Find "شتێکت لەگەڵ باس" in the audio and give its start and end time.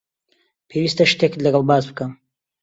1.11-1.83